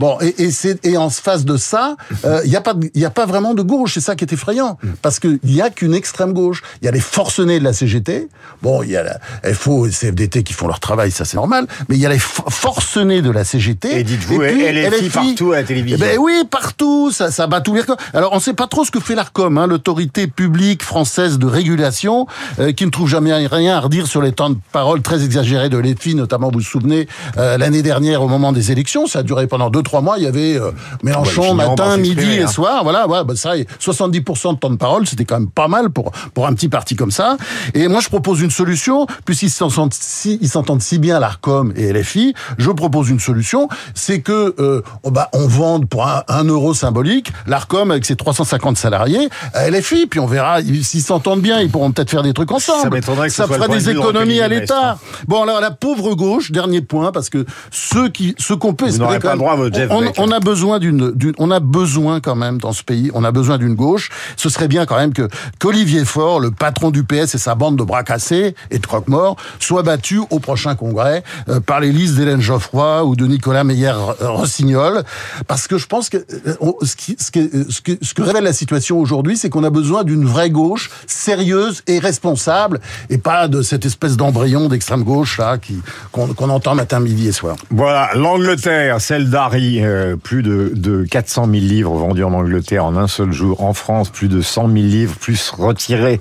Bon, 0.00 0.16
et, 0.22 0.44
et, 0.44 0.50
c'est, 0.50 0.82
et 0.86 0.96
en 0.96 1.10
face 1.10 1.44
de 1.44 1.58
ça, 1.58 1.94
il 2.10 2.16
euh, 2.24 2.42
n'y 2.46 2.56
a, 2.56 2.62
pas, 2.62 2.74
y 2.94 3.04
a 3.04 3.10
pas 3.10 3.26
vraiment 3.26 3.52
de 3.52 3.60
gauche. 3.60 3.92
C'est 3.92 4.00
ça 4.00 4.16
qui 4.16 4.24
est 4.24 4.32
effrayant. 4.32 4.78
Parce 5.02 5.20
qu'il 5.20 5.38
n'y 5.44 5.60
a 5.60 5.68
qu'une 5.68 5.92
extrême 5.92 6.32
gauche. 6.32 6.62
Il 6.80 6.86
y 6.86 6.88
a 6.88 6.90
les 6.90 7.00
forcenés 7.00 7.58
de 7.58 7.64
la 7.64 7.74
CGT. 7.74 8.28
Bon, 8.62 8.82
il 8.82 8.92
y 8.92 8.96
a 8.96 9.02
la 9.02 9.54
FO 9.54 9.86
et 9.86 9.90
CFDT 9.90 10.42
qui 10.42 10.54
font 10.54 10.68
leur 10.68 10.80
travail, 10.80 11.10
ça 11.10 11.26
c'est 11.26 11.36
normal. 11.36 11.66
Mais 11.90 11.96
il 11.96 12.00
y 12.00 12.06
a 12.06 12.08
les 12.08 12.18
forcenés 12.18 13.20
de 13.20 13.30
la 13.30 13.44
CGT. 13.44 14.00
Et 14.00 14.02
dites-vous, 14.02 14.40
LFI, 14.40 15.10
partout 15.10 15.52
à 15.52 15.56
la 15.56 15.64
télévision. 15.64 15.98
Eh 16.00 16.12
ben 16.12 16.18
oui, 16.18 16.44
partout. 16.50 17.10
Ça, 17.12 17.30
ça 17.30 17.46
bat 17.46 17.60
tous 17.60 17.74
les 17.74 17.82
Alors, 18.14 18.32
on 18.32 18.36
ne 18.36 18.40
sait 18.40 18.54
pas 18.54 18.68
trop 18.68 18.86
ce 18.86 18.90
que 18.90 19.00
fait 19.00 19.14
l'ARCOM, 19.14 19.58
hein, 19.58 19.66
l'autorité 19.66 20.28
publique 20.28 20.82
française 20.82 21.38
de 21.38 21.46
régulation, 21.46 22.26
euh, 22.58 22.72
qui 22.72 22.86
ne 22.86 22.90
trouve 22.90 23.08
jamais 23.08 23.34
rien 23.34 23.76
à 23.76 23.80
redire 23.80 24.06
sur 24.06 24.22
les 24.22 24.32
temps 24.32 24.48
de 24.48 24.56
parole 24.72 25.02
très 25.02 25.24
exagérés 25.24 25.68
de 25.68 25.76
LFI, 25.76 26.14
notamment, 26.14 26.48
vous 26.48 26.60
vous 26.60 26.64
souvenez, 26.64 27.06
euh, 27.36 27.58
l'année 27.58 27.82
dernière, 27.82 28.22
au 28.22 28.28
moment 28.28 28.52
des 28.52 28.72
élections. 28.72 29.06
Ça 29.06 29.18
a 29.18 29.22
duré 29.22 29.46
pendant 29.46 29.68
deux, 29.68 29.82
trois 29.90 30.02
mois, 30.02 30.18
il 30.18 30.22
y 30.22 30.28
avait 30.28 30.56
euh, 30.56 30.70
Mélenchon 31.02 31.54
matin, 31.54 31.96
midi 31.96 32.34
et 32.34 32.42
hein. 32.44 32.46
soir. 32.46 32.84
Voilà, 32.84 33.06
voilà 33.08 33.24
bah 33.24 33.34
ça, 33.34 33.56
70% 33.56 34.54
de 34.54 34.58
temps 34.58 34.70
de 34.70 34.76
parole, 34.76 35.04
c'était 35.04 35.24
quand 35.24 35.40
même 35.40 35.50
pas 35.50 35.66
mal 35.66 35.90
pour 35.90 36.12
pour 36.32 36.46
un 36.46 36.52
petit 36.54 36.68
parti 36.68 36.94
comme 36.94 37.10
ça. 37.10 37.36
Et 37.74 37.88
moi, 37.88 38.00
je 38.00 38.08
propose 38.08 38.40
une 38.40 38.52
solution, 38.52 39.08
puisqu'ils 39.24 39.50
s'entendent 39.50 39.92
si, 39.92 40.38
ils 40.40 40.48
s'entendent 40.48 40.80
si 40.80 40.98
bien 41.00 41.18
l'Arcom 41.18 41.72
et 41.74 41.92
LFI. 41.92 42.34
Je 42.58 42.70
propose 42.70 43.10
une 43.10 43.18
solution, 43.18 43.68
c'est 43.94 44.20
que 44.20 44.54
euh, 44.60 44.82
oh, 45.02 45.10
bah, 45.10 45.28
on 45.32 45.48
vende 45.48 45.88
pour 45.88 46.06
un, 46.06 46.44
euro 46.44 46.72
symbolique 46.72 47.32
l'Arcom 47.48 47.90
avec 47.90 48.04
ses 48.04 48.14
350 48.14 48.76
salariés 48.76 49.28
à 49.54 49.68
LFI, 49.68 50.06
puis 50.06 50.20
on 50.20 50.26
verra 50.26 50.60
s'ils 50.62 51.02
s'entendent 51.02 51.40
bien, 51.40 51.60
ils 51.60 51.70
pourront 51.70 51.90
peut-être 51.90 52.10
faire 52.10 52.22
des 52.22 52.32
trucs 52.32 52.52
ensemble. 52.52 53.02
Ça, 53.02 53.28
ça 53.28 53.48
fera 53.48 53.66
des 53.66 53.90
économies 53.90 54.40
à 54.40 54.46
l'État. 54.46 54.98
Bon, 55.26 55.42
alors 55.42 55.60
la 55.60 55.72
pauvre 55.72 56.14
gauche, 56.14 56.52
dernier 56.52 56.80
point, 56.80 57.10
parce 57.10 57.28
que 57.28 57.44
ceux 57.72 58.08
qui, 58.08 58.36
ceux 58.38 58.56
qu'on 58.56 58.74
peut 58.74 58.86
espérer 58.86 59.18
quand 59.18 59.36
même, 59.36 59.69
on, 59.90 60.30
a 60.30 60.40
besoin 60.40 60.78
d'une, 60.78 61.14
on 61.38 61.50
a 61.50 61.60
besoin 61.60 62.20
quand 62.20 62.36
même 62.36 62.58
dans 62.58 62.72
ce 62.72 62.82
pays, 62.82 63.10
on 63.14 63.24
a 63.24 63.32
besoin 63.32 63.58
d'une 63.58 63.74
gauche. 63.74 64.10
Ce 64.36 64.48
serait 64.48 64.68
bien 64.68 64.86
quand 64.86 64.96
même 64.96 65.12
que 65.12 65.28
qu'Olivier 65.58 66.04
Faure, 66.04 66.40
le 66.40 66.50
patron 66.50 66.90
du 66.90 67.04
PS 67.04 67.34
et 67.34 67.38
sa 67.38 67.54
bande 67.54 67.76
de 67.76 67.84
bras 67.84 68.02
cassés 68.02 68.54
et 68.70 68.78
de 68.78 68.86
croque-morts, 68.86 69.36
soient 69.58 69.82
battus 69.82 70.20
au 70.30 70.38
prochain 70.38 70.74
congrès 70.74 71.22
euh, 71.48 71.60
par 71.60 71.80
les 71.80 71.92
listes 71.92 72.16
d'Hélène 72.16 72.40
Geoffroy 72.40 73.04
ou 73.04 73.16
de 73.16 73.26
Nicolas 73.26 73.64
Meyer-Rossignol, 73.64 75.04
parce 75.46 75.66
que 75.66 75.78
je 75.78 75.86
pense 75.86 76.08
que 76.08 76.18
euh, 76.18 76.54
ce, 76.82 76.96
qui, 76.96 77.16
ce, 77.18 77.30
que, 77.30 77.40
ce, 77.70 78.14
que, 78.14 78.22
révèle 78.22 78.44
la 78.44 78.52
situation 78.52 78.98
aujourd'hui, 78.98 79.36
c'est 79.36 79.50
qu'on 79.50 79.64
a 79.64 79.70
besoin 79.70 80.04
d'une 80.04 80.24
vraie 80.24 80.50
gauche 80.50 80.90
sérieuse 81.06 81.82
et 81.86 81.98
responsable, 81.98 82.80
et 83.08 83.18
pas 83.18 83.48
de 83.48 83.62
cette 83.62 83.86
espèce 83.86 84.16
d'embryon 84.16 84.68
d'extrême 84.68 85.02
gauche 85.02 85.38
là 85.38 85.58
qui 85.58 85.80
qu'on 86.12 86.50
entend 86.50 86.74
matin, 86.74 87.00
midi 87.00 87.28
et 87.28 87.32
soir. 87.32 87.56
Voilà, 87.70 88.10
l'Angleterre, 88.14 89.00
celle 89.00 89.30
d'Harry 89.30 89.59
euh, 89.80 90.16
plus 90.16 90.42
de, 90.42 90.72
de 90.74 91.04
400 91.04 91.46
000 91.46 91.54
livres 91.54 91.94
vendus 91.94 92.24
en 92.24 92.32
Angleterre 92.32 92.84
en 92.84 92.96
un 92.96 93.08
seul 93.08 93.32
jour. 93.32 93.62
En 93.62 93.74
France, 93.74 94.10
plus 94.10 94.28
de 94.28 94.40
100 94.40 94.68
000 94.68 94.74
livres, 94.74 95.16
plus 95.16 95.50
retirés, 95.50 96.20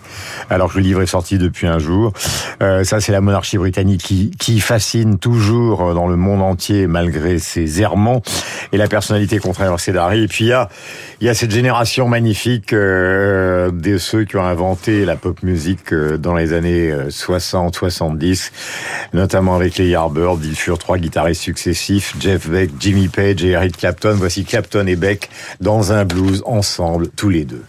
alors 0.50 0.72
que 0.72 0.77
le 0.77 0.84
livre 0.84 1.01
est 1.01 1.08
sorti 1.08 1.38
depuis 1.38 1.67
un 1.67 1.79
jour. 1.79 2.13
Euh, 2.62 2.84
ça, 2.84 3.00
c'est 3.00 3.12
la 3.12 3.22
monarchie 3.22 3.58
britannique 3.58 4.01
qui, 4.38 4.60
fascine 4.60 5.19
toujours 5.19 5.81
euh, 5.81 5.93
dans 5.93 6.08
le 6.08 6.15
monde 6.15 6.41
entier, 6.41 6.88
malgré 6.88 7.39
ses 7.39 7.81
errements. 7.81 8.22
Et 8.72 8.77
la 8.77 8.88
personnalité 8.88 9.39
controversée 9.39 9.93
d'Harry. 9.93 10.24
Et 10.24 10.27
puis, 10.27 10.46
il 10.46 11.25
y 11.25 11.29
a, 11.29 11.34
cette 11.34 11.51
génération 11.51 12.08
magnifique 12.08 12.74
euh, 12.74 13.72
de 13.72 13.98
ceux 13.98 14.25
qui 14.25 14.38
ont 14.38 14.43
inventé 14.43 15.05
la 15.05 15.15
pop 15.15 15.41
musique 15.43 15.93
dans 15.93 16.36
les 16.36 16.53
années 16.53 16.93
60, 17.10 17.75
70, 17.75 18.51
notamment 19.13 19.55
avec 19.55 19.77
les 19.77 19.88
Yardbirds. 19.88 20.39
Ils 20.43 20.55
furent 20.55 20.77
trois 20.77 20.98
guitaristes 20.98 21.41
successifs, 21.41 22.15
Jeff 22.19 22.50
Beck, 22.50 22.72
Jimmy 22.79 23.08
Page, 23.08 23.28
et 23.29 23.45
Eric 23.45 23.77
Clapton. 23.77 24.15
Voici 24.15 24.43
Clapton 24.43 24.88
et 24.88 24.95
Beck 24.95 25.29
dans 25.59 25.91
un 25.91 26.05
blues 26.05 26.41
ensemble, 26.45 27.09
tous 27.09 27.29
les 27.29 27.45
deux. 27.45 27.63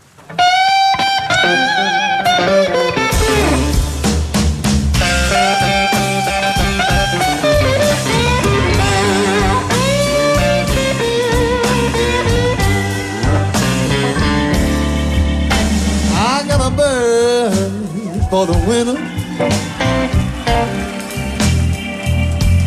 For 18.31 18.47
the 18.47 18.53
winter. 18.69 18.95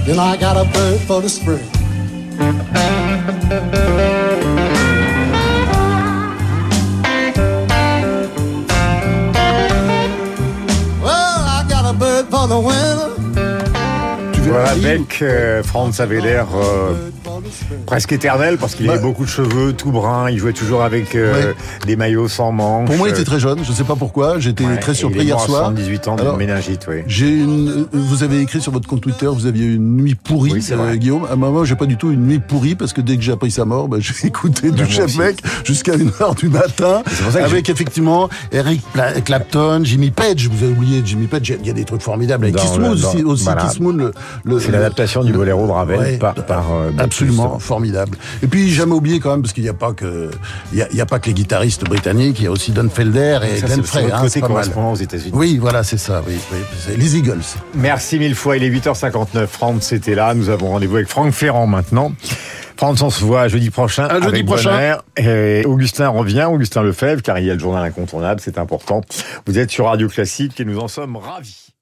Then 0.05 0.19
I 0.19 0.35
got 0.35 0.57
a 0.57 0.69
bird 0.73 1.00
for 1.07 1.21
the 1.21 1.29
spring. 1.29 1.72
Voilà, 14.53 14.69
avec 14.69 15.21
euh, 15.21 15.63
Franz 15.63 16.01
avait 16.01 16.21
l'air 16.21 16.47
euh, 16.55 17.09
presque 17.93 18.12
éternel 18.12 18.57
parce 18.57 18.73
qu'il 18.73 18.89
avait 18.89 18.97
bah. 18.97 19.03
beaucoup 19.03 19.23
de 19.23 19.29
cheveux, 19.29 19.73
tout 19.73 19.91
brun. 19.91 20.29
Il 20.31 20.39
jouait 20.39 20.53
toujours 20.53 20.81
avec 20.81 21.13
euh, 21.13 21.53
des 21.85 21.95
maillots 21.95 22.27
sans 22.27 22.51
manches. 22.51 22.88
Pour 22.88 22.97
moi, 22.97 23.07
il 23.07 23.12
était 23.12 23.23
très 23.23 23.39
jeune. 23.39 23.63
Je 23.63 23.69
ne 23.69 23.75
sais 23.75 23.83
pas 23.83 23.95
pourquoi. 23.95 24.39
J'étais 24.39 24.65
très 24.77 24.95
surpris 24.95 25.25
hier 25.25 25.39
soir. 25.39 25.65
78 25.65 26.07
ans 26.07 26.15
de 26.15 26.38
méningite, 26.38 26.88
oui. 26.89 27.03
J'ai 27.05 27.29
une. 27.29 27.85
Vous 27.91 28.23
avez 28.23 28.41
écrit 28.41 28.62
sur 28.62 28.71
votre 28.71 28.88
compte 28.88 29.01
Twitter, 29.01 29.27
vous 29.27 29.45
aviez 29.45 29.65
une 29.65 29.97
nuit 29.97 30.15
pourrie, 30.15 30.53
oui, 30.53 30.97
Guillaume. 30.97 31.27
À 31.31 31.35
moi, 31.35 31.65
j'ai 31.65 31.75
pas 31.75 31.85
du 31.85 31.97
tout 31.97 32.12
une 32.12 32.25
nuit 32.25 32.39
pourrie 32.39 32.75
parce 32.75 32.93
que 32.93 33.01
dès 33.01 33.15
que 33.15 33.21
j'ai 33.21 33.31
appris 33.31 33.51
sa 33.51 33.65
mort, 33.65 33.88
bah, 33.88 33.97
j'ai 34.00 34.13
écouté 34.27 34.71
du 34.71 34.85
chef 34.88 35.15
mec 35.17 35.38
jusqu'à 35.63 35.95
1h 35.95 36.35
du 36.38 36.50
matin. 36.50 37.03
Avec 37.35 37.69
effectivement 37.69 38.29
Eric 38.51 38.81
Clapton, 39.23 39.81
Jimmy 39.83 40.09
Page. 40.09 40.47
Vous 40.47 40.63
avez 40.63 40.73
oublié 40.73 41.01
Jimmy 41.05 41.27
Page. 41.27 41.53
Il 41.59 41.67
y 41.67 41.69
a 41.69 41.73
des 41.73 41.85
trucs 41.85 42.01
formidables 42.01 42.45
avec 42.45 42.55
Kiss 42.55 42.77
Moon 42.77 42.91
aussi. 42.91 43.23
aussi 43.23 43.47
Kiss 43.67 43.79
Moon, 43.79 44.12
le, 44.43 44.59
c'est 44.59 44.71
l'adaptation 44.71 45.23
du 45.23 45.31
boléro 45.31 45.67
de 45.67 45.71
Ravel 45.71 46.17
par, 46.17 46.33
par 46.33 46.65
absolument 46.97 47.59
formidable. 47.59 47.82
Et 48.41 48.47
puis 48.47 48.69
jamais 48.69 48.93
oublié 48.93 49.19
quand 49.19 49.31
même 49.31 49.41
parce 49.41 49.53
qu'il 49.53 49.63
n'y 49.63 49.69
a 49.69 49.73
pas 49.73 49.93
que 49.93 50.31
il 50.71 50.79
y 50.79 51.01
a, 51.01 51.05
pas 51.05 51.19
que 51.19 51.27
les 51.27 51.33
guitaristes 51.33 51.83
britanniques, 51.83 52.39
il 52.39 52.45
y 52.45 52.47
a 52.47 52.51
aussi 52.51 52.71
Don 52.71 52.89
Felder 52.89 53.39
et 53.43 53.61
Glenn 53.61 53.83
Frey. 53.83 54.11
Hein, 54.11 54.21
côté 54.21 54.41
correspondant 54.41 54.91
aux 54.93 54.95
États-Unis. 54.95 55.31
Oui, 55.33 55.57
voilà, 55.57 55.83
c'est 55.83 55.97
ça. 55.97 56.23
Oui, 56.27 56.35
les 56.97 57.17
Eagles. 57.17 57.41
Merci 57.75 58.19
mille 58.19 58.35
fois. 58.35 58.57
Il 58.57 58.63
est 58.63 58.69
8h59. 58.69 59.47
Franck, 59.47 59.83
c'était 59.83 60.15
là. 60.15 60.33
Nous 60.33 60.49
avons 60.49 60.69
rendez-vous 60.69 60.95
avec 60.95 61.07
Franck 61.07 61.31
Ferrand 61.31 61.67
maintenant. 61.67 62.13
Franck, 62.77 62.97
on 63.01 63.09
se 63.09 63.23
voit 63.23 63.47
jeudi 63.47 63.69
prochain. 63.69 64.05
À 64.05 64.19
jeudi 64.21 64.43
prochain. 64.43 64.97
Et 65.17 65.63
Augustin 65.65 66.09
revient, 66.09 66.47
Augustin 66.51 66.83
Lefebvre, 66.83 67.21
car 67.21 67.39
il 67.39 67.45
y 67.45 67.51
a 67.51 67.53
le 67.53 67.59
journal 67.59 67.83
incontournable, 67.83 68.41
c'est 68.43 68.57
important. 68.57 69.01
Vous 69.45 69.59
êtes 69.59 69.71
sur 69.71 69.85
Radio 69.85 70.07
Classique 70.07 70.59
et 70.59 70.65
nous 70.65 70.79
en 70.79 70.87
sommes 70.87 71.15
ravis. 71.15 71.72